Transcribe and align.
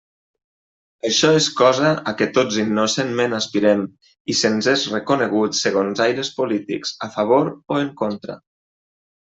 Això 1.09 1.29
és 1.39 1.49
cosa 1.59 1.91
a 2.11 2.13
què 2.21 2.27
tots 2.37 2.57
innocentment 2.63 3.37
aspirem, 3.41 3.85
i 4.35 4.39
se'ns 4.41 4.71
és 4.75 4.89
reconegut 4.97 5.63
segons 5.63 6.05
aires 6.11 6.35
polítics 6.41 6.99
a 7.11 7.15
favor 7.19 7.55
o 7.77 7.83
en 7.87 7.95
contra. 8.05 8.45